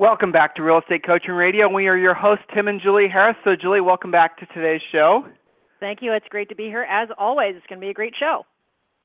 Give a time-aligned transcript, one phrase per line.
[0.00, 1.68] Welcome back to Real Estate Coaching Radio.
[1.68, 3.34] We are your hosts, Tim and Julie Harris.
[3.42, 5.26] So, Julie, welcome back to today's show.
[5.80, 6.12] Thank you.
[6.12, 6.86] It's great to be here.
[6.88, 8.46] As always, it's going to be a great show.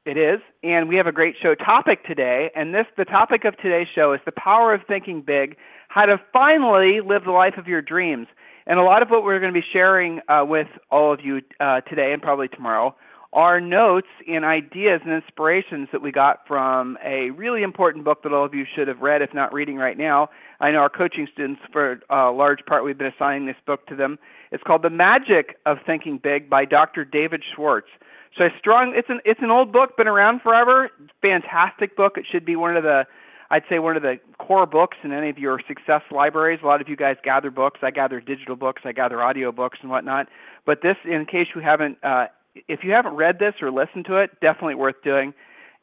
[0.06, 2.52] It is, and we have a great show topic today.
[2.56, 6.18] And this, the topic of today's show is the power of thinking big, how to
[6.32, 8.28] finally live the life of your dreams.
[8.68, 11.42] And a lot of what we're going to be sharing uh, with all of you
[11.60, 12.96] uh, today and probably tomorrow
[13.34, 18.32] are notes and ideas and inspirations that we got from a really important book that
[18.32, 20.30] all of you should have read, if not reading right now.
[20.64, 23.98] I know our coaching students, for a large part, we've been assigning this book to
[23.98, 24.18] them.
[24.50, 27.04] It's called The Magic of Thinking Big by Dr.
[27.04, 27.90] David Schwartz.
[28.38, 28.94] So I strong.
[28.96, 30.90] It's an it's an old book, been around forever.
[31.22, 32.14] Fantastic book.
[32.16, 33.04] It should be one of the
[33.52, 36.62] I'd say one of the core books in any of your success libraries.
[36.64, 37.82] A lot of you guys gather books.
[37.84, 38.84] I gather digital books.
[38.86, 40.30] I gather audio books and whatnot.
[40.66, 42.28] But this, in case you haven't uh,
[42.70, 45.34] if you haven't read this or listened to it, definitely worth doing.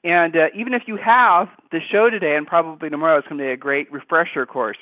[0.03, 3.45] And uh, even if you have, the show today and probably tomorrow is going to
[3.45, 4.79] be a great refresher course.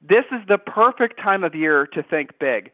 [0.00, 2.70] This is the perfect time of year to think big.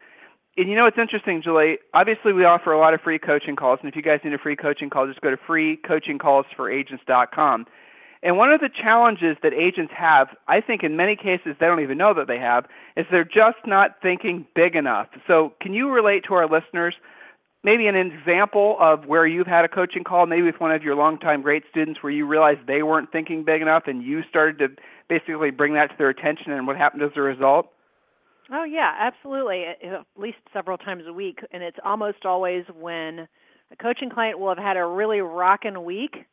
[0.56, 1.78] And you know what's interesting, Julie?
[1.94, 3.80] Obviously, we offer a lot of free coaching calls.
[3.82, 7.66] And if you guys need a free coaching call, just go to freecoachingcallsforagents.com.
[8.22, 11.80] And one of the challenges that agents have, I think in many cases they don't
[11.80, 12.66] even know that they have,
[12.96, 15.06] is they're just not thinking big enough.
[15.26, 16.94] So, can you relate to our listeners
[17.62, 20.94] maybe an example of where you've had a coaching call, maybe with one of your
[20.94, 24.68] longtime great students, where you realized they weren't thinking big enough, and you started to
[25.08, 27.70] basically bring that to their attention, and what happened as a result?
[28.52, 29.64] Oh yeah, absolutely.
[29.64, 33.28] At least several times a week, and it's almost always when
[33.70, 36.24] a coaching client will have had a really rocking week,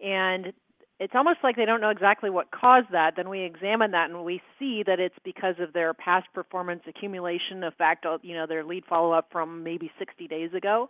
[0.00, 0.52] and
[0.98, 3.14] it's almost like they don't know exactly what caused that.
[3.16, 7.62] Then we examine that and we see that it's because of their past performance accumulation,
[7.64, 10.88] of fact, you know, their lead follow up from maybe 60 days ago.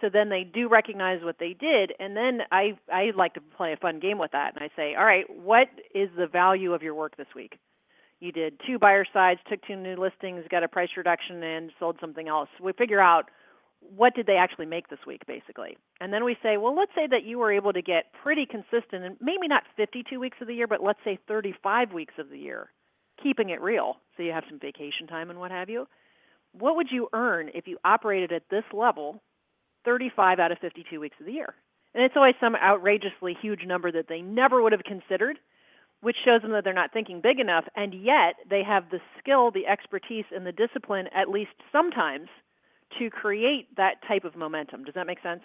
[0.00, 3.72] So then they do recognize what they did, and then I I like to play
[3.72, 6.82] a fun game with that, and I say, all right, what is the value of
[6.82, 7.58] your work this week?
[8.20, 11.96] You did two buyer sides, took two new listings, got a price reduction, and sold
[11.98, 12.50] something else.
[12.62, 13.30] We figure out
[13.94, 15.76] what did they actually make this week, basically.
[16.00, 19.04] And then we say, well, let's say that you were able to get pretty consistent,
[19.04, 22.38] and maybe not 52 weeks of the year, but let's say 35 weeks of the
[22.38, 22.70] year,
[23.22, 25.86] keeping it real, so you have some vacation time and what have you.
[26.52, 29.22] What would you earn if you operated at this level
[29.84, 31.54] 35 out of 52 weeks of the year?
[31.94, 35.38] And it's always some outrageously huge number that they never would have considered,
[36.00, 39.50] which shows them that they're not thinking big enough, and yet they have the skill,
[39.50, 42.28] the expertise, and the discipline, at least sometimes–
[42.98, 44.84] to create that type of momentum.
[44.84, 45.42] Does that make sense?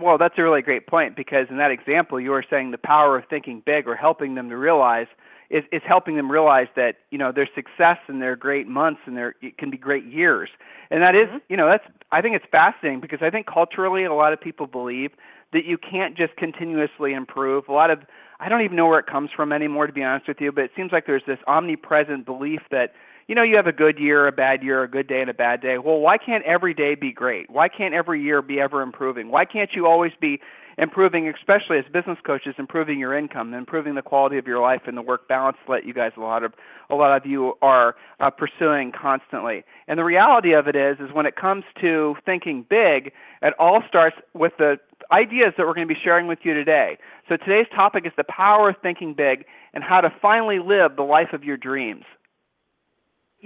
[0.00, 3.16] well, that's a really great point because in that example, you were saying the power
[3.16, 5.06] of thinking big or helping them to realize
[5.50, 9.16] is, is helping them realize that you know their success and their great months and
[9.16, 10.48] their it can be great years,
[10.90, 11.38] and that is, mm-hmm.
[11.48, 14.66] you know that's I think it's fascinating because I think culturally a lot of people
[14.66, 15.12] believe
[15.52, 17.68] that you can't just continuously improve.
[17.68, 18.00] A lot of
[18.40, 20.64] I don't even know where it comes from anymore to be honest with you, but
[20.64, 22.92] it seems like there's this omnipresent belief that
[23.28, 25.34] you know, you have a good year, a bad year, a good day, and a
[25.34, 25.78] bad day.
[25.78, 27.50] Well, why can't every day be great?
[27.50, 29.30] Why can't every year be ever improving?
[29.30, 30.40] Why can't you always be
[30.78, 34.96] improving, especially as business coaches, improving your income, improving the quality of your life and
[34.96, 36.52] the work balance that you guys a lot of
[36.90, 39.64] a lot of you are uh, pursuing constantly.
[39.88, 43.82] And the reality of it is, is when it comes to thinking big, it all
[43.88, 44.76] starts with the
[45.10, 46.98] ideas that we're going to be sharing with you today.
[47.28, 51.02] So today's topic is the power of thinking big and how to finally live the
[51.02, 52.04] life of your dreams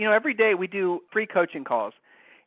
[0.00, 1.94] you know, every day we do free coaching calls.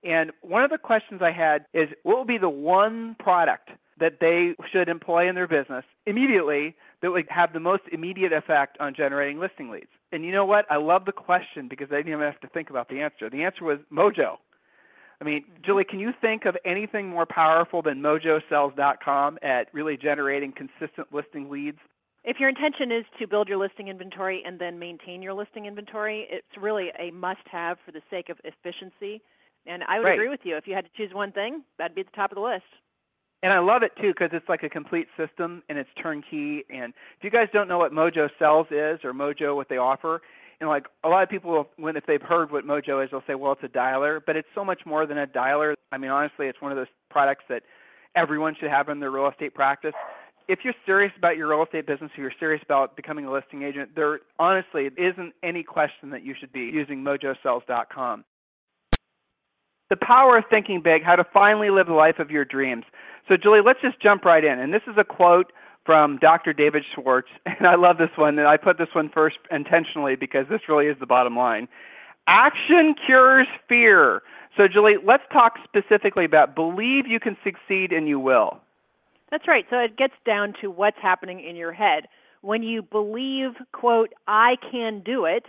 [0.03, 4.19] And one of the questions I had is what would be the one product that
[4.19, 8.93] they should employ in their business immediately that would have the most immediate effect on
[8.93, 9.87] generating listing leads?
[10.11, 10.65] And you know what?
[10.69, 13.29] I love the question because I didn't even have to think about the answer.
[13.29, 14.37] The answer was Mojo.
[15.21, 20.51] I mean, Julie, can you think of anything more powerful than mojosells.com at really generating
[20.51, 21.79] consistent listing leads?
[22.23, 26.21] If your intention is to build your listing inventory and then maintain your listing inventory,
[26.29, 29.21] it's really a must-have for the sake of efficiency.
[29.65, 30.13] And I would right.
[30.13, 30.55] agree with you.
[30.55, 32.65] If you had to choose one thing, that'd be at the top of the list.
[33.41, 36.63] And I love it too because it's like a complete system and it's turnkey.
[36.69, 40.21] And if you guys don't know what Mojo Sells is or Mojo what they offer,
[40.63, 43.35] know, like a lot of people, when if they've heard what Mojo is, they'll say,
[43.35, 45.75] well, it's a dialer, but it's so much more than a dialer.
[45.91, 47.63] I mean, honestly, it's one of those products that
[48.15, 49.93] everyone should have in their real estate practice
[50.47, 53.63] if you're serious about your real estate business, if you're serious about becoming a listing
[53.63, 58.25] agent, there honestly isn't any question that you should be using mojosells.com.
[59.89, 62.83] the power of thinking big, how to finally live the life of your dreams.
[63.27, 64.59] So, Julie, let's just jump right in.
[64.59, 65.51] And this is a quote
[65.85, 66.53] from Dr.
[66.53, 70.47] David Schwartz, and I love this one, and I put this one first intentionally because
[70.49, 71.67] this really is the bottom line.
[72.27, 74.23] Action cures fear.
[74.55, 78.62] So, Julie, let's talk specifically about believe you can succeed and you will.
[79.33, 79.65] That's right.
[79.71, 82.03] So it gets down to what's happening in your head.
[82.41, 85.45] When you believe, quote, I can do it,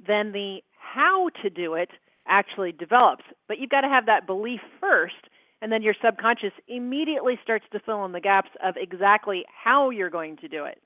[0.00, 1.90] then the how to do it
[2.26, 3.24] actually develops.
[3.46, 5.28] But you've got to have that belief first,
[5.60, 10.08] and then your subconscious immediately starts to fill in the gaps of exactly how you're
[10.08, 10.80] going to do it.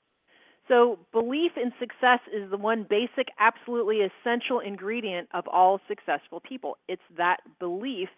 [0.67, 6.77] So, belief in success is the one basic, absolutely essential ingredient of all successful people.
[6.89, 8.09] It's that belief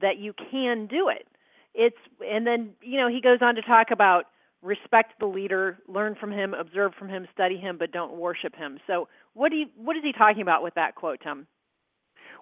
[0.00, 1.26] that you can do it.
[1.74, 4.24] It's and then, you know, he goes on to talk about
[4.62, 8.78] respect the leader, learn from him, observe from him, study him, but don't worship him.
[8.86, 11.46] So, what do you, what is he talking about with that quote, Tim?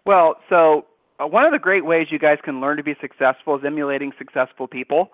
[0.05, 0.87] Well, so
[1.19, 4.12] uh, one of the great ways you guys can learn to be successful is emulating
[4.19, 5.11] successful people.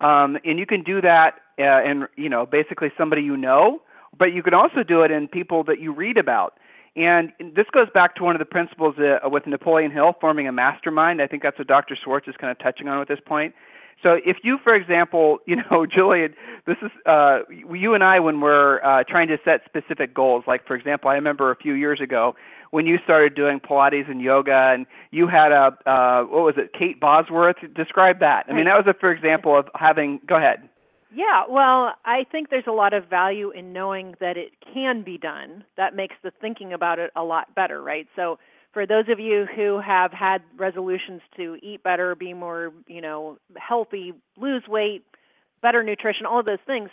[0.00, 3.80] Um, and you can do that uh, in, you know, basically somebody you know,
[4.18, 6.54] but you can also do it in people that you read about.
[6.96, 10.52] And this goes back to one of the principles uh, with Napoleon Hill, forming a
[10.52, 11.22] mastermind.
[11.22, 11.96] I think that's what Dr.
[12.02, 13.54] Schwartz is kind of touching on at this point.
[14.02, 16.34] So if you, for example, you know, Julian,
[16.66, 20.44] this is uh, you and I when we're uh, trying to set specific goals.
[20.46, 22.34] Like for example, I remember a few years ago
[22.70, 26.72] when you started doing Pilates and yoga, and you had a uh, what was it,
[26.72, 27.56] Kate Bosworth?
[27.74, 28.46] Describe that.
[28.48, 30.20] I mean, that was a for example of having.
[30.26, 30.69] Go ahead.
[31.12, 35.18] Yeah, well, I think there's a lot of value in knowing that it can be
[35.18, 35.64] done.
[35.76, 38.06] That makes the thinking about it a lot better, right?
[38.14, 38.38] So
[38.72, 43.38] for those of you who have had resolutions to eat better, be more, you know,
[43.56, 45.04] healthy, lose weight,
[45.62, 46.90] better nutrition, all of those things,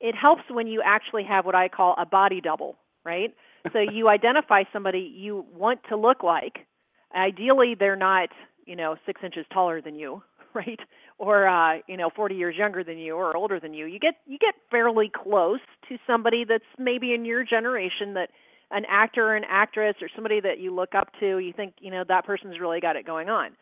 [0.00, 3.34] it helps when you actually have what I call a body double, right?
[3.72, 6.66] so you identify somebody you want to look like.
[7.14, 8.30] Ideally, they're not,
[8.66, 10.22] you know, six inches taller than you,
[10.58, 10.80] right?
[11.18, 13.86] Or uh, you know, 40 years younger than you or older than you.
[13.86, 18.30] You get you get fairly close to somebody that's maybe in your generation that
[18.70, 21.90] an actor or an actress or somebody that you look up to, you think, you
[21.90, 23.52] know, that person's really got it going on.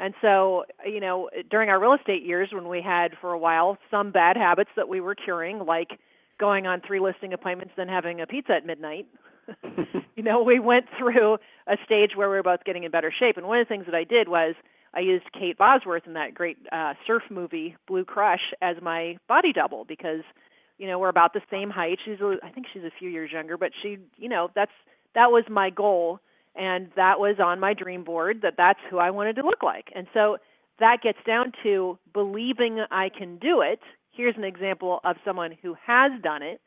[0.00, 3.78] And so, you know, during our real estate years when we had for a while
[3.90, 5.98] some bad habits that we were curing, like
[6.38, 9.06] going on three listing appointments, then having a pizza at midnight.
[10.16, 11.36] you know, we went through
[11.66, 13.36] a stage where we were both getting in better shape.
[13.36, 14.54] And one of the things that I did was
[14.94, 19.52] I used Kate Bosworth in that great uh, surf movie, Blue Crush, as my body
[19.52, 20.20] double because
[20.78, 21.98] you know we're about the same height.
[22.04, 24.72] She's a, i think she's a few years younger but she you know that's
[25.14, 26.20] that was my goal
[26.56, 29.90] and that was on my dream board that that's who i wanted to look like.
[29.94, 30.38] And so
[30.80, 33.80] that gets down to believing i can do it.
[34.12, 36.60] Here's an example of someone who has done it.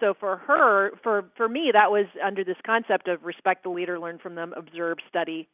[0.00, 3.98] So for her for for me that was under this concept of respect the leader
[3.98, 5.48] learn from them observe study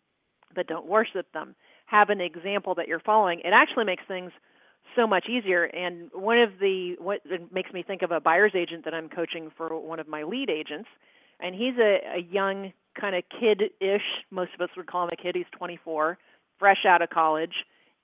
[0.55, 1.55] but don't worship them
[1.87, 4.33] have an example that you're following it actually makes things
[4.95, 5.65] so much easier.
[5.65, 7.21] And one of the what
[7.53, 10.51] makes me think of a buyer's agent that I'm coaching for one of my lead
[10.51, 10.89] agents,
[11.41, 14.25] and he's a, a young kind of kid-ish.
[14.31, 15.37] Most of us would call him a kid.
[15.37, 16.19] He's 24,
[16.59, 17.53] fresh out of college,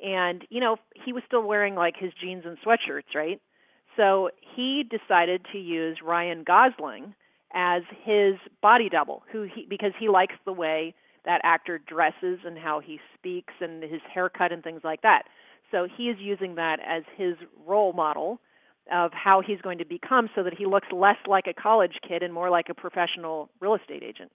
[0.04, 3.40] and you know he was still wearing like his jeans and sweatshirts, right?
[3.96, 7.14] So he decided to use Ryan Gosling
[7.54, 12.58] as his body double, who he because he likes the way that actor dresses and
[12.58, 15.22] how he speaks and his haircut and things like that.
[15.70, 17.34] So he is using that as his
[17.66, 18.40] role model
[18.92, 22.22] of how he's going to become so that he looks less like a college kid
[22.22, 24.30] and more like a professional real estate agent.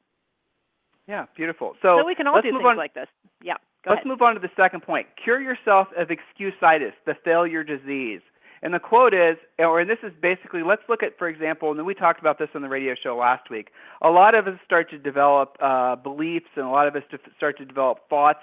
[1.08, 1.74] Yeah, beautiful.
[1.82, 2.75] So, so we can all do things on.
[2.75, 3.08] like this.
[3.41, 3.53] Yeah.
[3.86, 4.08] let's ahead.
[4.08, 5.08] move on to the second point.
[5.22, 8.22] Cure yourself of excusitis, the failure disease.
[8.62, 11.86] And the quote is, or and this is basically, let's look at, for example, and
[11.86, 13.70] we talked about this on the radio show last week.
[14.02, 17.04] A lot of us start to develop uh, beliefs, and a lot of us
[17.36, 18.40] start to develop thoughts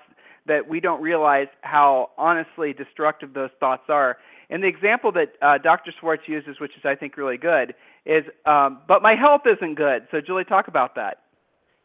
[0.47, 4.18] that we don't realize how honestly destructive those thoughts are.
[4.50, 5.92] And the example that uh, Dr.
[5.99, 10.06] Schwartz uses, which is I think really good, is um, but my health isn't good.
[10.11, 11.18] So Julie, talk about that.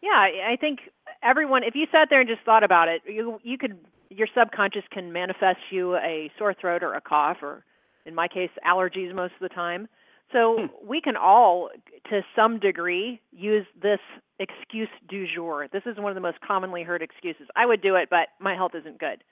[0.02, 0.80] Yeah, I think
[1.24, 3.78] everyone, if you sat there and just thought about it, you you could
[4.10, 7.64] your subconscious can manifest you a sore throat or a cough or,
[8.06, 9.88] in my case, allergies most of the time.
[10.32, 10.88] So hmm.
[10.88, 11.70] we can all,
[12.10, 14.00] to some degree, use this
[14.40, 15.68] excuse du jour.
[15.72, 17.48] This is one of the most commonly heard excuses.
[17.56, 19.24] I would do it, but my health isn't good.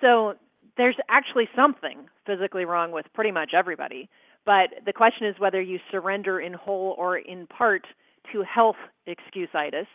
[0.00, 0.34] So
[0.76, 4.08] there's actually something physically wrong with pretty much everybody.
[4.44, 7.86] But the question is whether you surrender in whole or in part
[8.32, 8.76] to health
[9.08, 9.86] excusitis.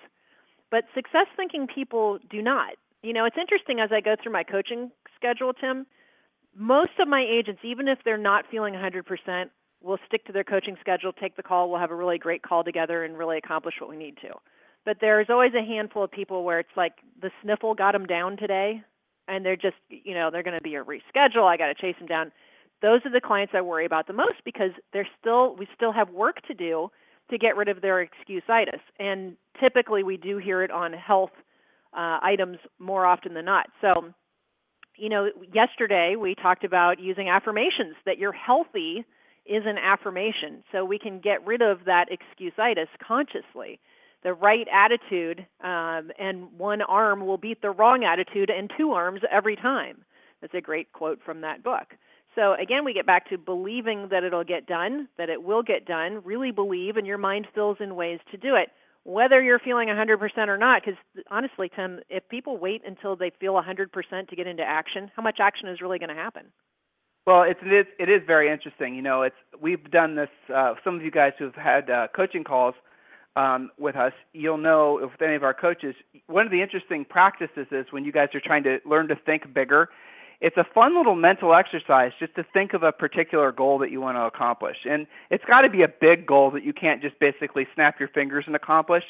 [0.71, 2.73] But success thinking people do not.
[3.01, 5.85] You know, it's interesting as I go through my coaching schedule, Tim,
[6.55, 9.49] most of my agents, even if they're not feeling 100%,
[9.81, 12.63] we'll stick to their coaching schedule, take the call, we'll have a really great call
[12.63, 14.29] together and really accomplish what we need to.
[14.85, 18.37] But there's always a handful of people where it's like the sniffle got them down
[18.37, 18.81] today,
[19.27, 21.43] and they're just you know they're going to be a reschedule.
[21.43, 22.31] I got to chase them down.
[22.81, 26.09] Those are the clients I worry about the most because they're still we still have
[26.09, 26.89] work to do
[27.29, 31.29] to get rid of their excuse-itis, and typically we do hear it on health
[31.93, 33.67] uh, items more often than not.
[33.81, 34.13] So,
[34.99, 39.05] you know, yesterday we talked about using affirmations that you're healthy
[39.45, 43.79] is an affirmation, so we can get rid of that excuse-itis consciously
[44.23, 49.21] the right attitude, um, and one arm will beat the wrong attitude and two arms
[49.31, 50.03] every time.
[50.41, 51.95] That's a great quote from that book.
[52.35, 55.85] So again, we get back to believing that it'll get done, that it will get
[55.85, 56.21] done.
[56.23, 58.69] Really believe, and your mind fills in ways to do it,
[59.03, 60.81] whether you're feeling 100% or not.
[60.83, 60.99] Because
[61.31, 65.37] honestly, Tim, if people wait until they feel 100% to get into action, how much
[65.41, 66.45] action is really going to happen?
[67.25, 68.95] Well, it's, it is it is very interesting.
[68.95, 70.29] You know, it's we've done this.
[70.53, 72.73] Uh, some of you guys who've had uh, coaching calls
[73.35, 75.93] um, with us, you'll know with any of our coaches,
[76.25, 79.53] one of the interesting practices is when you guys are trying to learn to think
[79.53, 79.89] bigger.
[80.41, 83.99] It's a fun little mental exercise just to think of a particular goal that you
[83.99, 84.77] want to accomplish.
[84.89, 88.07] And it's got to be a big goal that you can't just basically snap your
[88.09, 89.03] fingers and accomplish.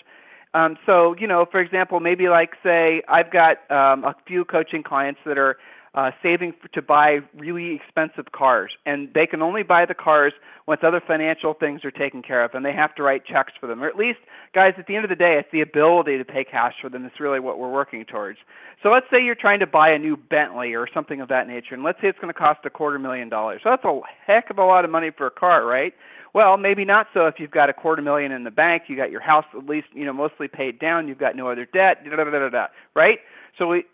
[0.56, 4.82] Um, so, you know, for example, maybe like say I've got um, a few coaching
[4.82, 5.58] clients that are
[5.96, 10.34] uh, saving to buy really expensive cars, and they can only buy the cars
[10.68, 13.66] once other financial things are taken care of, and they have to write checks for
[13.66, 13.84] them.
[13.84, 14.20] Or at least,
[14.54, 17.02] guys, at the end of the day, it's the ability to pay cash for them.
[17.02, 18.38] That's really what we're working towards.
[18.84, 21.74] So let's say you're trying to buy a new Bentley or something of that nature,
[21.74, 23.62] and let's say it's going to cost a quarter million dollars.
[23.64, 25.94] So that's a heck of a lot of money for a car, right?
[26.34, 29.10] Well, maybe not so if you've got a quarter million in the bank, you got
[29.10, 32.16] your house at least, you know, mostly paid down, you've got no other debt, da
[32.16, 33.18] da da da da, right?
[33.58, 33.86] So we,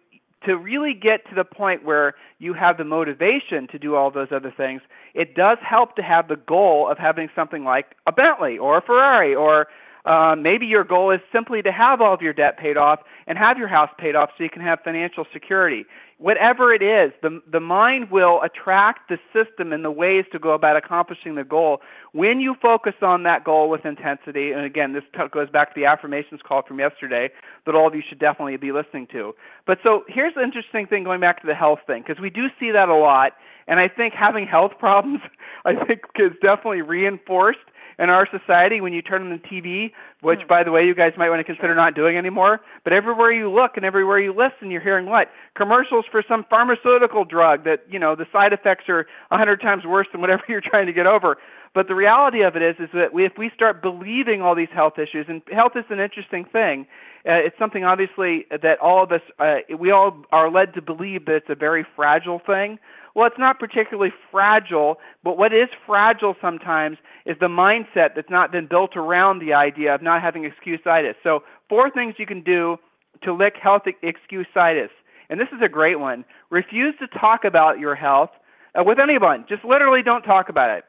[0.45, 4.29] to really get to the point where you have the motivation to do all those
[4.31, 4.81] other things,
[5.13, 8.81] it does help to have the goal of having something like a Bentley or a
[8.81, 9.67] Ferrari or
[10.05, 13.37] uh, maybe your goal is simply to have all of your debt paid off and
[13.37, 15.83] have your house paid off so you can have financial security.
[16.17, 20.51] Whatever it is, the, the mind will attract the system and the ways to go
[20.51, 21.81] about accomplishing the goal
[22.13, 24.53] when you focus on that goal with intensity.
[24.53, 27.29] And again, this goes back to the affirmations call from yesterday
[27.65, 29.33] that all of you should definitely be listening to.
[29.67, 32.47] But so here's the interesting thing going back to the health thing, because we do
[32.61, 33.33] see that a lot.
[33.67, 35.19] And I think having health problems,
[35.65, 37.59] I think, is definitely reinforced
[37.99, 40.47] in our society when you turn on the TV, which mm.
[40.47, 42.61] by the way you guys might want to consider not doing anymore.
[42.83, 47.25] But everywhere you look and everywhere you listen, you're hearing what commercials for some pharmaceutical
[47.25, 50.61] drug that you know the side effects are a hundred times worse than whatever you're
[50.61, 51.37] trying to get over.
[51.75, 54.69] But the reality of it is, is that we, if we start believing all these
[54.73, 56.87] health issues, and health is an interesting thing,
[57.27, 61.25] uh, it's something obviously that all of us, uh, we all are led to believe
[61.25, 62.79] that it's a very fragile thing.
[63.15, 68.51] Well, it's not particularly fragile, but what is fragile sometimes is the mindset that's not
[68.51, 71.15] been built around the idea of not having excuse-itis.
[71.23, 72.77] So, four things you can do
[73.23, 74.89] to lick health excuse-itis.
[75.29, 76.25] And this is a great one.
[76.49, 78.31] Refuse to talk about your health
[78.77, 79.45] uh, with anyone.
[79.47, 80.83] Just literally don't talk about it.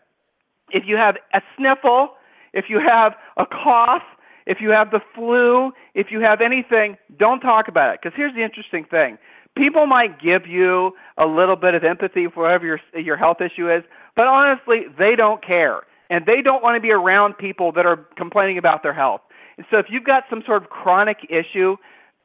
[0.70, 2.10] If you have a sniffle,
[2.52, 4.02] if you have a cough,
[4.46, 8.00] if you have the flu, if you have anything, don't talk about it.
[8.02, 9.16] Because here's the interesting thing
[9.56, 13.70] people might give you a little bit of empathy for whatever your your health issue
[13.70, 13.82] is,
[14.14, 18.06] but honestly, they don't care, and they don't want to be around people that are
[18.16, 19.22] complaining about their health.
[19.56, 21.76] And so, if you've got some sort of chronic issue,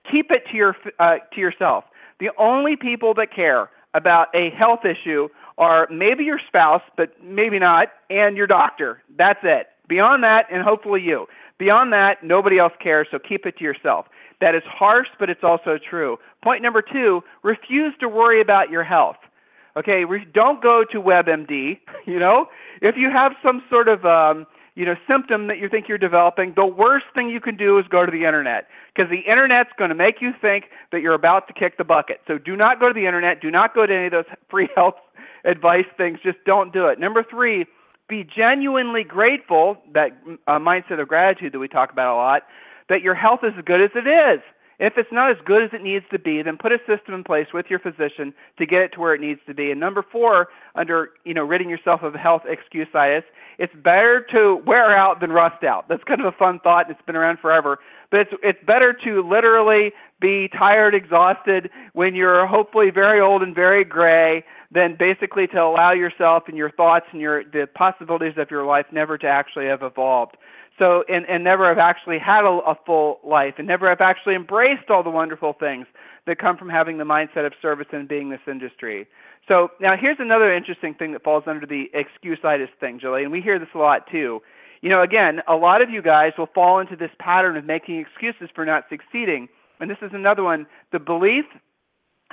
[0.10, 1.86] keep it to your uh, to yourself.
[2.20, 7.60] The only people that care about a health issue are maybe your spouse, but maybe
[7.60, 9.02] not, and your doctor.
[9.18, 9.68] That's it.
[9.88, 11.28] Beyond that, and hopefully you.
[11.58, 14.06] Beyond that, nobody else cares, so keep it to yourself.
[14.42, 16.18] That is harsh, but it's also true.
[16.44, 19.18] Point number two refuse to worry about your health.
[19.78, 21.80] Okay, don't go to WebMD.
[22.08, 22.48] You know,
[22.82, 26.54] if you have some sort of um, you know symptom that you think you're developing,
[26.56, 29.90] the worst thing you can do is go to the internet because the internet's going
[29.90, 32.22] to make you think that you're about to kick the bucket.
[32.26, 33.40] So do not go to the internet.
[33.40, 34.96] Do not go to any of those free health
[35.46, 36.18] advice things.
[36.24, 37.00] Just don't do it.
[37.00, 37.68] Number three,
[38.10, 39.78] be genuinely grateful.
[39.94, 40.18] That
[40.48, 42.42] uh, mindset of gratitude that we talk about a lot
[42.92, 44.42] that your health is as good as it is.
[44.78, 47.24] If it's not as good as it needs to be, then put a system in
[47.24, 49.72] place with your physician to get it to where it needs to be.
[49.72, 53.24] And number four, under you know ridding yourself of health excuse-itis,
[53.60, 55.88] it's better to wear out than rust out.
[55.88, 56.88] That's kind of a fun thought.
[56.88, 57.80] And it's been around forever,
[58.10, 63.56] but it's it's better to literally be tired, exhausted when you're hopefully very old and
[63.56, 68.50] very gray than basically to allow yourself and your thoughts and your the possibilities of
[68.50, 70.36] your life never to actually have evolved
[70.82, 74.34] so and, and never have actually had a, a full life and never have actually
[74.34, 75.86] embraced all the wonderful things
[76.26, 79.08] that come from having the mindset of service and being this industry.
[79.48, 83.42] So now here's another interesting thing that falls under the excuse-itis thing, Julie, and we
[83.42, 84.42] hear this a lot too.
[84.82, 88.00] You know, again, a lot of you guys will fall into this pattern of making
[88.00, 89.50] excuses for not succeeding.
[89.80, 90.66] And this is another one.
[90.92, 91.46] The belief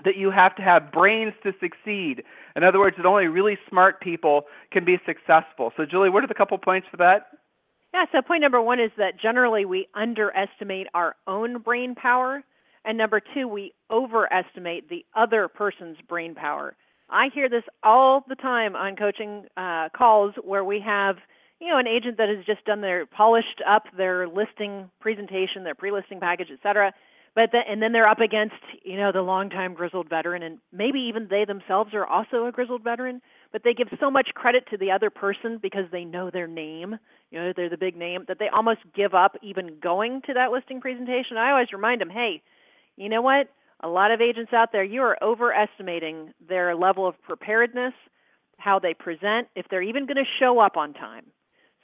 [0.07, 2.23] that you have to have brains to succeed.
[2.57, 5.73] In other words, that only really smart people can be successful.
[5.77, 7.27] So, Julie, what are the couple points for that?
[7.95, 12.43] Yeah, so point number one is that generally we underestimate our own brain power.
[12.85, 16.77] And number two, we overestimate the other person's brain power.
[17.11, 21.17] I hear this all the time on coaching uh, calls where we have,
[21.61, 25.75] you know, an agent that has just done their polished up their listing presentation, their
[25.75, 26.93] pre-listing package, et cetera,
[27.35, 30.99] but the, and then they're up against you know the longtime grizzled veteran and maybe
[30.99, 33.21] even they themselves are also a grizzled veteran
[33.53, 36.97] but they give so much credit to the other person because they know their name
[37.31, 40.51] you know they're the big name that they almost give up even going to that
[40.51, 41.37] listing presentation.
[41.37, 42.43] I always remind them hey
[42.97, 43.49] you know what?
[43.81, 47.95] A lot of agents out there you are overestimating their level of preparedness
[48.59, 51.27] how they present if they're even going to show up on time.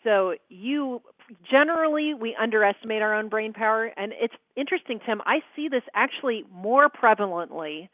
[0.02, 1.00] So you
[1.50, 6.44] generally we underestimate our own brain power and it's interesting tim i see this actually
[6.52, 7.88] more prevalently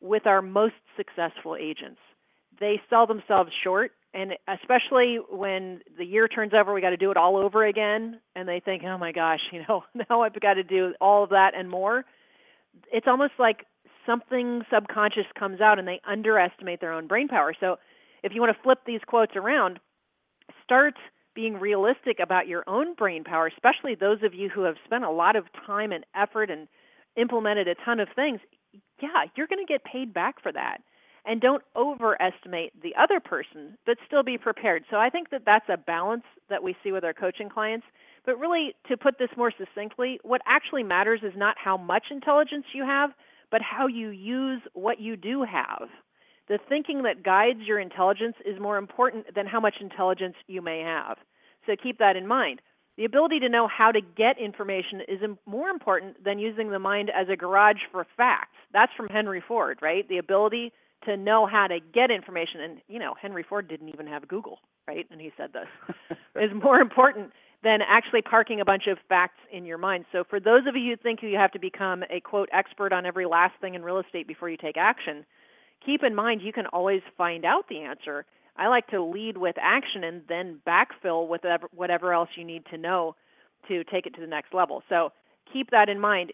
[0.00, 2.00] with our most successful agents
[2.62, 7.10] they sell themselves short and especially when the year turns over we got to do
[7.10, 10.54] it all over again and they think oh my gosh you know now i've got
[10.54, 12.04] to do all of that and more.
[12.90, 13.66] It's almost like
[14.06, 17.52] something subconscious comes out and they underestimate their own brain power.
[17.58, 17.76] So
[18.22, 19.78] if you want to flip these quotes around
[20.64, 20.94] start
[21.34, 25.10] being realistic about your own brain power, especially those of you who have spent a
[25.10, 26.68] lot of time and effort and
[27.16, 28.40] implemented a ton of things,
[29.00, 30.78] yeah, you're going to get paid back for that.
[31.24, 34.84] And don't overestimate the other person, but still be prepared.
[34.90, 37.86] So I think that that's a balance that we see with our coaching clients.
[38.26, 42.64] But really, to put this more succinctly, what actually matters is not how much intelligence
[42.74, 43.10] you have,
[43.52, 45.88] but how you use what you do have.
[46.48, 50.80] The thinking that guides your intelligence is more important than how much intelligence you may
[50.80, 51.18] have.
[51.66, 52.60] So keep that in mind.
[52.96, 57.10] The ability to know how to get information is more important than using the mind
[57.10, 58.56] as a garage for facts.
[58.72, 60.06] That's from Henry Ford, right?
[60.08, 60.72] The ability
[61.04, 62.60] to know how to get information.
[62.60, 65.06] And, you know, Henry Ford didn't even have Google, right?
[65.10, 69.64] And he said this is more important than actually parking a bunch of facts in
[69.64, 70.04] your mind.
[70.12, 73.06] So, for those of you who think you have to become a quote expert on
[73.06, 75.24] every last thing in real estate before you take action,
[75.84, 78.24] keep in mind you can always find out the answer.
[78.56, 81.42] I like to lead with action and then backfill with
[81.74, 83.14] whatever else you need to know
[83.68, 84.82] to take it to the next level.
[84.88, 85.10] So
[85.52, 86.32] keep that in mind.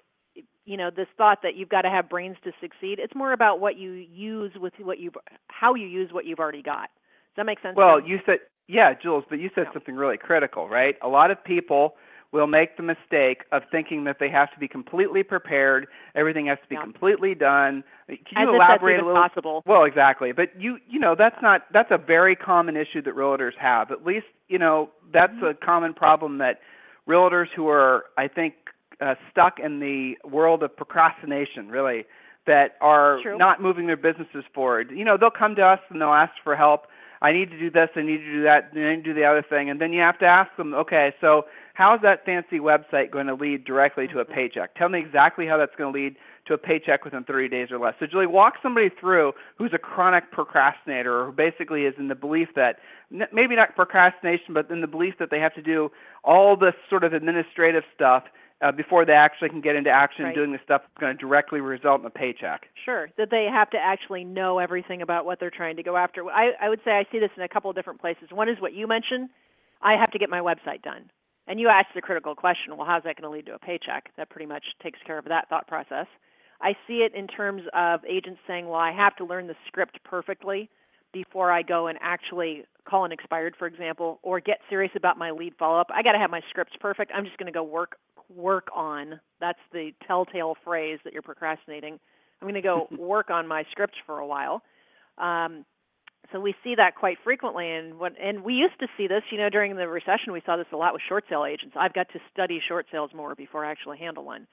[0.69, 2.99] You know, this thought that you've got to have brains to succeed.
[2.99, 5.11] It's more about what you use with what you
[5.47, 6.91] how you use what you've already got.
[7.33, 7.75] Does that make sense?
[7.75, 10.97] Well, you said yeah, Jules, but you said something really critical, right?
[11.03, 11.95] A lot of people
[12.33, 16.59] will make the mistake of thinking that they have to be completely prepared, everything has
[16.63, 16.83] to be yeah.
[16.83, 17.83] completely done.
[18.07, 19.23] Can you As elaborate a little?
[19.23, 19.63] Possible.
[19.65, 20.33] Well, exactly.
[20.33, 23.91] But you you know, that's not that's a very common issue that realtors have.
[23.91, 25.47] At least, you know, that's mm-hmm.
[25.47, 26.61] a common problem that
[27.09, 28.53] realtors who are I think
[29.01, 32.05] uh, stuck in the world of procrastination, really,
[32.47, 33.39] that are True.
[33.39, 34.91] not moving their businesses forward.
[34.91, 36.87] You know, they'll come to us and they'll ask for help.
[37.21, 39.25] I need to do this, I need to do that, I need to do the
[39.25, 39.71] other thing.
[39.71, 41.43] And then you have to ask them, okay, so
[41.75, 44.75] how is that fancy website going to lead directly to a paycheck?
[44.77, 47.79] Tell me exactly how that's going to lead to a paycheck within 30 days or
[47.79, 47.95] less.
[48.01, 52.15] So, Julie, walk somebody through who's a chronic procrastinator or who basically is in the
[52.15, 52.77] belief that
[53.11, 55.91] maybe not procrastination, but in the belief that they have to do
[56.25, 58.25] all this sort of administrative stuff
[58.61, 60.35] uh, before they actually can get into action right.
[60.35, 62.67] doing the stuff that's going to directly result in a paycheck.
[62.85, 66.29] Sure, that they have to actually know everything about what they're trying to go after.
[66.29, 68.31] I, I would say I see this in a couple of different places.
[68.33, 69.31] One is what you mentioned.
[69.81, 71.11] I have to get my website done.
[71.47, 74.11] And you asked the critical question, well, how's that going to lead to a paycheck?
[74.17, 76.07] That pretty much takes care of that thought process.
[76.61, 79.99] I see it in terms of agents saying, well, I have to learn the script
[80.05, 80.69] perfectly
[81.13, 85.31] before I go and actually call an expired, for example, or get serious about my
[85.31, 85.89] lead follow up.
[85.95, 87.13] I got to have my scripts perfect.
[87.15, 87.97] I'm just going to go work
[88.35, 89.21] work on.
[89.41, 91.99] That's the telltale phrase that you're procrastinating.
[92.41, 94.63] I'm going to go work on my scripts for a while.
[95.19, 95.65] Um,
[96.33, 99.39] so we see that quite frequently and what and we used to see this you
[99.39, 102.09] know during the recession we saw this a lot with short sale agents i've got
[102.13, 104.47] to study short sales more before i actually handle one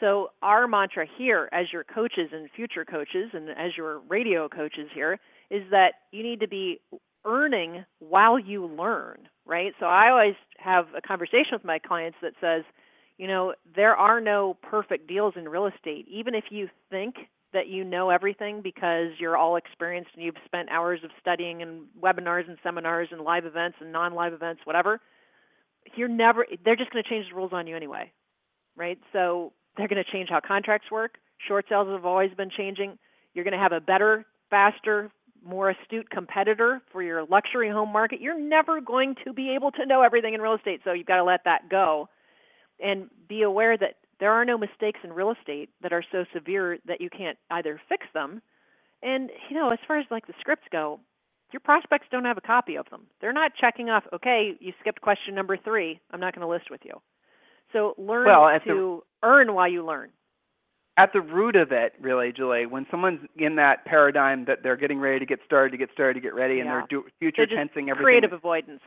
[0.00, 4.88] so our mantra here as your coaches and future coaches and as your radio coaches
[4.94, 5.18] here
[5.50, 6.80] is that you need to be
[7.26, 12.32] earning while you learn right so i always have a conversation with my clients that
[12.40, 12.64] says
[13.18, 16.06] you know there are no perfect deals in real estate.
[16.08, 17.16] Even if you think
[17.52, 21.86] that you know everything because you're all experienced and you've spent hours of studying and
[22.02, 25.00] webinars and seminars and live events and non-live events whatever
[25.96, 28.12] you're never they're just going to change the rules on you anyway
[28.78, 28.98] right?
[29.12, 31.18] So they're going to change how contracts work.
[31.46, 32.98] Short sales have always been changing.
[33.34, 35.10] You're going to have a better faster
[35.44, 38.20] more astute competitor for your luxury home market.
[38.20, 41.16] You're never going to be able to know everything in real estate so you've got
[41.16, 42.08] to let that go
[42.80, 46.78] and be aware that there are no mistakes in real estate that are so severe
[46.86, 48.42] that you can't either fix them.
[49.02, 51.00] And, you know, as far as like the scripts go,
[51.52, 53.06] your prospects don't have a copy of them.
[53.20, 56.00] They're not checking off, okay, you skipped question number three.
[56.10, 57.00] I'm not going to list with you.
[57.72, 60.10] So learn well, to the, earn while you learn.
[60.96, 64.98] At the root of it, really, Julie, when someone's in that paradigm that they're getting
[64.98, 66.62] ready to get started, to get started, to get ready, yeah.
[66.62, 68.04] and they're do, future they're tensing everything.
[68.04, 68.80] Creative avoidance.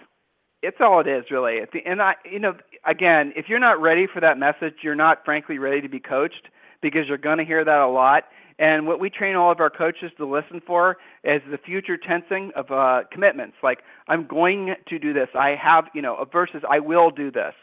[0.61, 1.59] It's all it is, really.
[1.85, 5.57] And I, you know, again, if you're not ready for that message, you're not frankly
[5.57, 6.49] ready to be coached
[6.81, 8.25] because you're going to hear that a lot.
[8.59, 12.51] And what we train all of our coaches to listen for is the future tensing
[12.55, 13.55] of uh, commitments.
[13.63, 15.29] Like, I'm going to do this.
[15.33, 17.53] I have, you know, versus I will do this.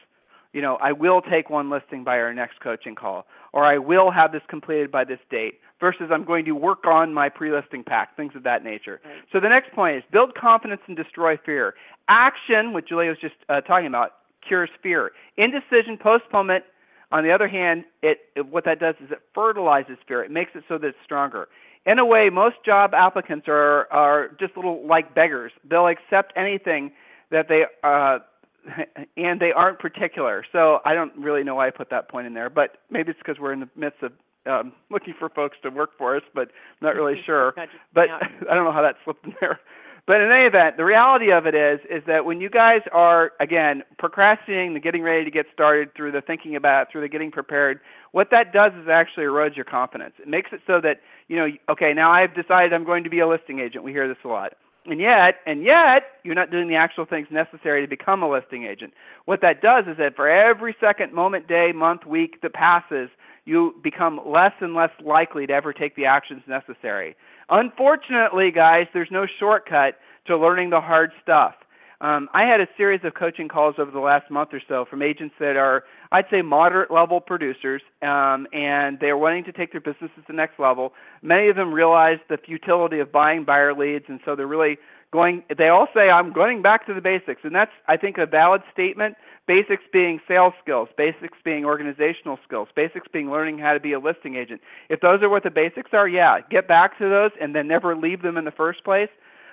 [0.52, 4.10] You know, I will take one listing by our next coaching call, or I will
[4.10, 7.84] have this completed by this date, versus I'm going to work on my pre listing
[7.84, 9.00] pack, things of that nature.
[9.04, 9.22] Right.
[9.30, 11.74] So the next point is build confidence and destroy fear.
[12.08, 14.12] Action, what Julia was just uh, talking about,
[14.46, 15.12] cures fear.
[15.36, 16.64] Indecision, postponement,
[17.10, 20.22] on the other hand, it, it, what that does is it fertilizes fear.
[20.22, 21.48] It makes it so that it's stronger.
[21.86, 25.52] In a way, most job applicants are are just little like beggars.
[25.68, 26.92] They'll accept anything
[27.30, 28.18] that they uh,
[29.16, 30.44] and they aren't particular.
[30.52, 33.18] So I don't really know why I put that point in there, but maybe it's
[33.18, 34.12] because we're in the midst of
[34.46, 37.54] um, looking for folks to work for us, but I'm not really sure.
[37.94, 38.10] But
[38.50, 39.60] I don't know how that slipped in there.
[40.08, 43.32] But in any event, the reality of it is is that when you guys are
[43.40, 47.30] again procrastinating the getting ready to get started through the thinking about through the getting
[47.30, 47.78] prepared,
[48.12, 50.14] what that does is actually erodes your confidence.
[50.18, 53.20] It makes it so that you know, okay, now I've decided I'm going to be
[53.20, 53.84] a listing agent.
[53.84, 54.54] We hear this a lot.
[54.86, 58.64] And yet, and yet, you're not doing the actual things necessary to become a listing
[58.64, 58.94] agent.
[59.26, 63.10] What that does is that for every second, moment, day, month, week that passes,
[63.44, 67.16] you become less and less likely to ever take the actions necessary.
[67.50, 69.94] Unfortunately, guys, there's no shortcut
[70.26, 71.54] to learning the hard stuff.
[72.00, 75.02] Um, I had a series of coaching calls over the last month or so from
[75.02, 75.82] agents that are,
[76.12, 80.32] I'd say, moderate level producers, um, and they're wanting to take their businesses to the
[80.32, 80.92] next level.
[81.22, 84.78] Many of them realize the futility of buying buyer leads, and so they're really
[85.12, 85.42] going.
[85.56, 88.62] They all say, "I'm going back to the basics," and that's, I think, a valid
[88.72, 89.16] statement.
[89.46, 93.98] Basics being sales skills, basics being organizational skills, basics being learning how to be a
[93.98, 94.60] listing agent.
[94.90, 97.96] If those are what the basics are, yeah, get back to those and then never
[97.96, 99.08] leave them in the first place.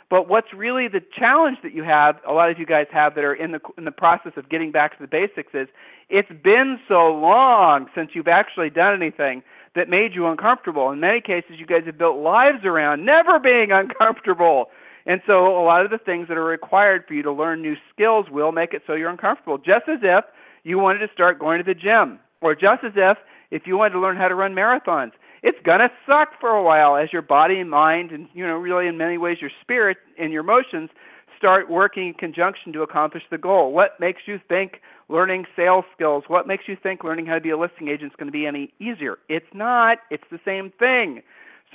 [0.09, 3.23] But what's really the challenge that you have, a lot of you guys have that
[3.23, 5.67] are in the in the process of getting back to the basics is
[6.09, 9.41] it's been so long since you've actually done anything
[9.75, 10.91] that made you uncomfortable.
[10.91, 14.67] In many cases, you guys have built lives around never being uncomfortable.
[15.05, 17.75] And so a lot of the things that are required for you to learn new
[17.93, 19.57] skills will make it so you're uncomfortable.
[19.57, 20.25] Just as if
[20.63, 23.17] you wanted to start going to the gym, or just as if
[23.51, 25.11] if you wanted to learn how to run marathons
[25.45, 28.87] it's gonna suck for a while as your body and mind and you know really
[28.87, 30.89] in many ways your spirit and your emotions
[31.37, 33.71] start working in conjunction to accomplish the goal.
[33.71, 36.23] What makes you think learning sales skills?
[36.27, 38.47] What makes you think learning how to be a listing agent is going to be
[38.47, 39.19] any easier?
[39.29, 39.99] It's not.
[40.09, 41.21] It's the same thing.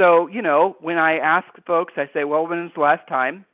[0.00, 3.44] So, you know, when I ask folks, I say, well, when was the last time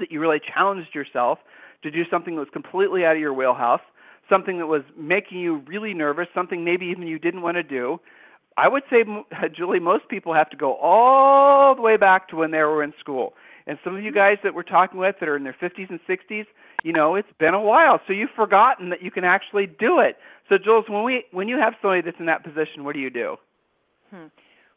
[0.00, 1.38] that you really challenged yourself
[1.84, 3.80] to do something that was completely out of your wheelhouse,
[4.28, 8.00] something that was making you really nervous, something maybe even you didn't want to do,
[8.56, 9.04] I would say,
[9.56, 12.92] Julie, most people have to go all the way back to when they were in
[12.98, 13.34] school.
[13.68, 16.00] And some of you guys that we're talking with that are in their 50s and
[16.08, 16.46] 60s,
[16.82, 20.16] you know, it's been a while, so you've forgotten that you can actually do it.
[20.48, 23.10] So, Jules, when we when you have somebody that's in that position, what do you
[23.10, 23.36] do?
[24.10, 24.26] Hmm.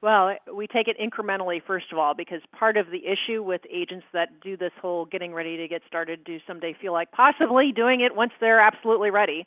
[0.02, 4.06] Well, we take it incrementally first of all because part of the issue with agents
[4.14, 8.02] that do this whole getting ready to get started do someday feel like possibly doing
[8.02, 9.46] it once they're absolutely ready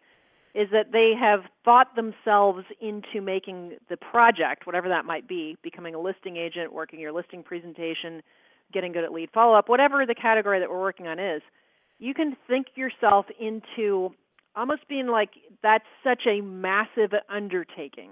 [0.55, 5.97] is that they have thought themselves into making the project, whatever that might be, becoming
[5.97, 8.23] a listing agent, working your listing presentation,
[8.73, 11.43] getting good at lead follow up, whatever the category that we're working on is,
[11.99, 14.11] you can think yourself into
[14.55, 15.31] almost being like
[15.65, 18.11] that's such a massive undertaking.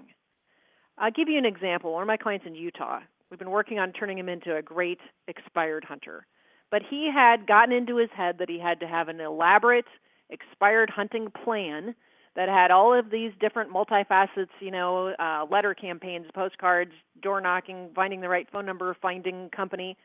[0.97, 1.93] I'll give you an example.
[1.93, 4.99] One of my clients in Utah, we've been working on turning him into a great
[5.27, 6.25] expired hunter.
[6.71, 9.85] But he had gotten into his head that he had to have an elaborate
[10.29, 11.95] expired hunting plan
[12.35, 17.89] that had all of these different multifacets, you know, uh, letter campaigns, postcards, door knocking,
[17.95, 19.95] finding the right phone number, finding company.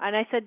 [0.00, 0.44] And I said,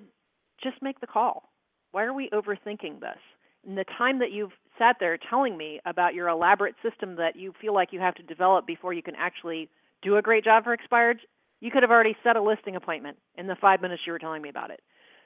[0.62, 1.48] just make the call.
[1.92, 3.18] Why are we overthinking this?
[3.66, 7.54] And the time that you've sat there telling me about your elaborate system that you
[7.60, 9.68] feel like you have to develop before you can actually
[10.02, 11.20] do a great job for expireds,
[11.60, 14.42] you could have already set a listing appointment in the five minutes you were telling
[14.42, 14.80] me about it.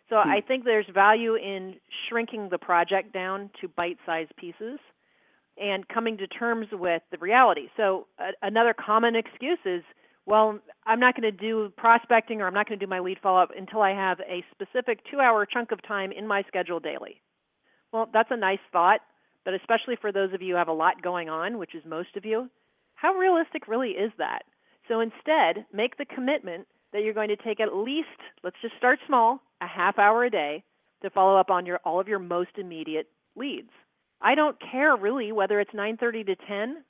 [0.08, 0.28] So hmm.
[0.28, 1.76] I think there's value in
[2.08, 4.78] shrinking the project down to bite sized pieces
[5.56, 7.68] and coming to terms with the reality.
[7.76, 9.82] So uh, another common excuse is,
[10.26, 13.18] well, I'm not going to do prospecting or I'm not going to do my lead
[13.22, 16.80] follow up until I have a specific two hour chunk of time in my schedule
[16.80, 17.20] daily.
[17.92, 19.00] Well, that's a nice thought,
[19.44, 22.16] but especially for those of you who have a lot going on, which is most
[22.16, 22.50] of you,
[22.94, 24.42] How realistic really is that?
[24.88, 28.08] So instead, make the commitment that you're going to take at least,
[28.42, 30.62] let's just start small, a half hour a day
[31.02, 33.70] to follow up on your all of your most immediate leads.
[34.20, 36.84] I don't care really whether it's 9:30 to 10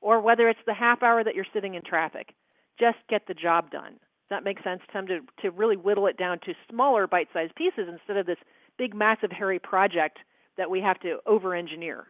[0.00, 2.34] or whether it's the half hour that you're sitting in traffic.
[2.78, 3.92] Just get the job done.
[3.92, 7.54] Does that make sense, Tim, to, to really whittle it down to smaller bite sized
[7.54, 8.38] pieces instead of this
[8.76, 10.18] big, massive, hairy project
[10.56, 12.06] that we have to over engineer?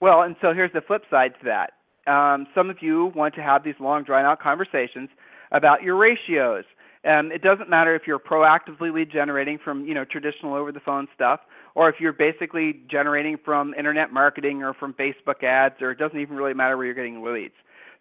[0.00, 1.72] Well, and so here's the flip side to that.
[2.06, 5.08] Um, some of you want to have these long, drawn out conversations
[5.52, 6.64] about your ratios.
[7.04, 10.80] And it doesn't matter if you're proactively lead generating from you know traditional over the
[10.80, 11.40] phone stuff,
[11.76, 16.18] or if you're basically generating from internet marketing or from Facebook ads, or it doesn't
[16.18, 17.54] even really matter where you're getting leads.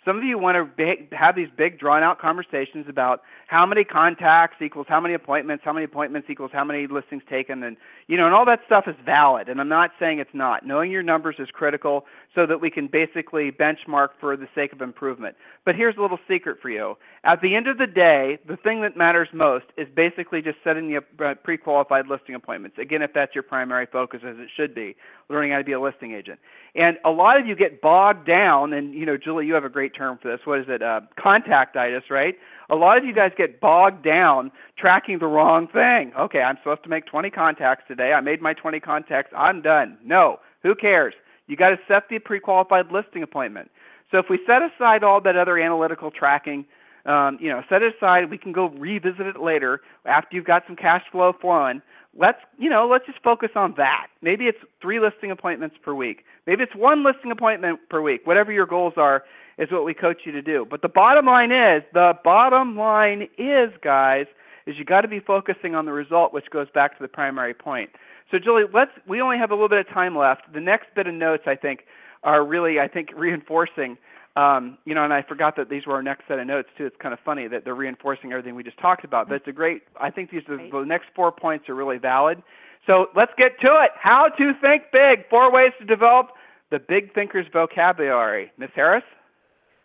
[0.06, 4.58] Some of you want to have these big drawn out conversations about how many contacts
[4.62, 7.76] equals how many appointments, how many appointments equals how many listings taken, and
[8.08, 9.50] you know, and all that stuff is valid.
[9.50, 10.66] And I'm not saying it's not.
[10.66, 14.82] Knowing your numbers is critical so that we can basically benchmark for the sake of
[14.82, 15.36] improvement.
[15.66, 16.96] But here's a little secret for you.
[17.24, 20.88] At the end of the day, the thing that matters most is basically just setting
[20.88, 22.78] the uh, pre-qualified listing appointments.
[22.78, 24.96] Again, if that's your primary focus, as it should be,
[25.30, 26.40] learning how to be a listing agent.
[26.76, 29.70] And a lot of you get bogged down, and you know, Julie, you have a
[29.70, 30.46] great term for this.
[30.46, 30.82] What is it?
[30.82, 32.36] Uh, contactitis, right?
[32.70, 36.12] A lot of you guys get bogged down tracking the wrong thing.
[36.20, 38.12] Okay, I'm supposed to make 20 contacts today.
[38.12, 39.32] I made my 20 contacts.
[39.36, 39.98] I'm done.
[40.04, 41.14] No, who cares?
[41.48, 43.72] You got to set the pre-qualified listing appointment.
[44.12, 46.66] So if we set aside all that other analytical tracking,
[47.06, 48.30] um, you know, set it aside.
[48.30, 51.82] We can go revisit it later after you've got some cash flow flowing.
[52.18, 54.08] Let's, you know, let's just focus on that.
[54.22, 56.24] Maybe it's three listing appointments per week.
[56.48, 58.22] Maybe it's one listing appointment per week.
[58.26, 59.24] Whatever your goals are
[59.58, 60.66] is what we coach you to do.
[60.70, 64.28] But the bottom line is, the bottom line is, guys,
[64.66, 67.54] is you got to be focusing on the result, which goes back to the primary
[67.54, 67.90] point.
[68.32, 68.92] So, Julie, let's.
[69.08, 70.52] We only have a little bit of time left.
[70.54, 71.82] The next bit of notes, I think,
[72.24, 73.98] are really, I think, reinforcing.
[74.36, 76.86] Um, you know, and I forgot that these were our next set of notes too.
[76.86, 79.30] It's kind of funny that they're reinforcing everything we just talked about.
[79.30, 79.84] But it's a great.
[80.00, 82.44] I think these are, the next four points are really valid.
[82.86, 83.92] So let's get to it.
[83.96, 85.28] How to think big.
[85.30, 86.28] Four ways to develop
[86.70, 88.52] the big thinker's vocabulary.
[88.58, 89.04] Miss Harris.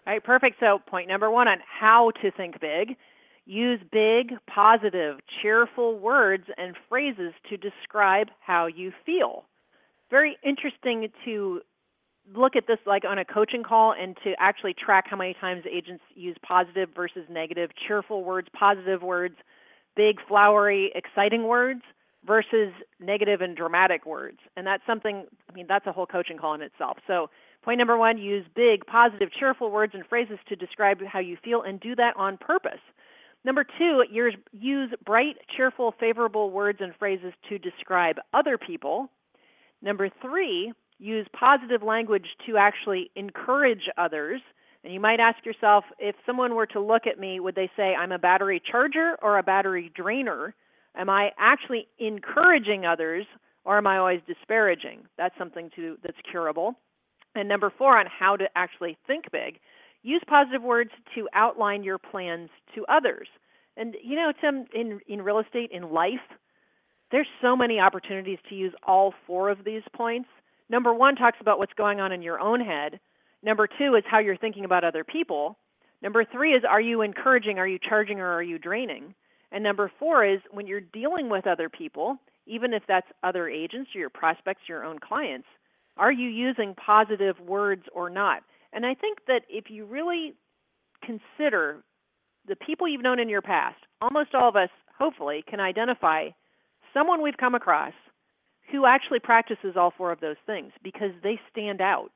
[0.06, 0.56] All right, perfect.
[0.58, 2.96] So point number one on how to think big
[3.50, 9.44] Use big, positive, cheerful words and phrases to describe how you feel.
[10.08, 11.60] Very interesting to
[12.34, 15.64] look at this like on a coaching call and to actually track how many times
[15.70, 19.36] agents use positive versus negative, cheerful words, positive words,
[19.96, 21.82] big, flowery, exciting words
[22.26, 24.38] versus negative and dramatic words.
[24.56, 26.98] And that's something, I mean, that's a whole coaching call in itself.
[27.06, 27.30] So,
[27.62, 31.62] point number one use big, positive, cheerful words and phrases to describe how you feel
[31.62, 32.80] and do that on purpose.
[33.44, 34.04] Number two,
[34.52, 39.08] use bright, cheerful, favorable words and phrases to describe other people.
[39.80, 44.40] Number three, use positive language to actually encourage others.
[44.84, 47.94] And you might ask yourself if someone were to look at me, would they say
[47.94, 50.54] I'm a battery charger or a battery drainer?
[50.94, 53.26] Am I actually encouraging others
[53.64, 55.00] or am I always disparaging?
[55.18, 56.74] That's something to, that's curable.
[57.34, 59.60] And number four, on how to actually think big,
[60.02, 63.28] Use positive words to outline your plans to others.
[63.76, 66.20] And you know, Tim, in in real estate, in life,
[67.10, 70.28] there's so many opportunities to use all four of these points.
[70.70, 73.00] Number one talks about what's going on in your own head.
[73.42, 75.58] Number two is how you're thinking about other people.
[76.00, 79.14] Number three is are you encouraging, are you charging, or are you draining?
[79.50, 83.90] And number four is when you're dealing with other people, even if that's other agents
[83.94, 85.48] or your prospects, your own clients,
[85.96, 88.42] are you using positive words or not?
[88.72, 90.34] And I think that if you really
[91.02, 91.82] consider
[92.46, 96.28] the people you've known in your past, almost all of us, hopefully, can identify
[96.94, 97.92] someone we've come across
[98.70, 102.10] who actually practices all four of those things because they stand out.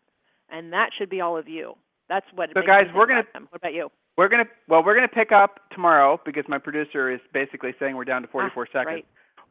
[0.51, 1.75] And that should be all of you.
[2.09, 2.51] That's what.
[2.51, 2.63] It is.
[2.63, 3.25] So, guys, we're gonna.
[3.33, 3.89] What about you?
[4.17, 4.45] We're gonna.
[4.69, 8.29] Well, we're gonna pick up tomorrow because my producer is basically saying we're down to
[8.29, 8.87] 44 ah, seconds.
[8.87, 9.07] Right.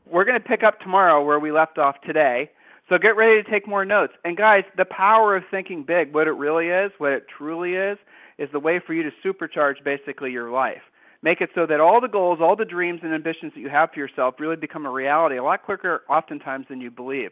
[0.09, 2.51] We're gonna pick up tomorrow where we left off today.
[2.89, 4.13] So get ready to take more notes.
[4.25, 7.97] And guys, the power of thinking big, what it really is, what it truly is,
[8.37, 10.81] is the way for you to supercharge basically your life.
[11.23, 13.91] Make it so that all the goals, all the dreams and ambitions that you have
[13.93, 17.31] for yourself really become a reality a lot quicker, oftentimes, than you believe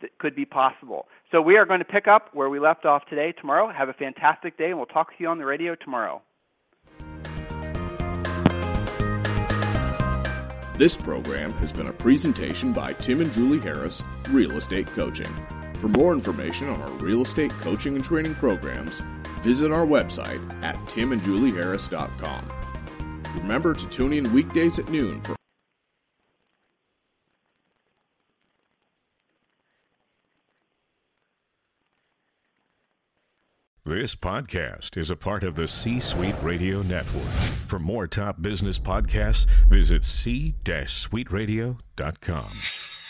[0.00, 1.08] that could be possible.
[1.32, 3.72] So we are going to pick up where we left off today, tomorrow.
[3.72, 6.22] Have a fantastic day, and we'll talk to you on the radio tomorrow.
[10.78, 15.32] This program has been a presentation by Tim and Julie Harris, Real Estate Coaching.
[15.74, 19.00] For more information on our real estate coaching and training programs,
[19.42, 22.61] visit our website at timandjulieharris.com.
[23.36, 25.34] Remember to tune in weekdays at noon for
[33.84, 37.26] This podcast is a part of the C Suite Radio Network.
[37.66, 43.01] For more top business podcasts, visit c-suiteradio.com.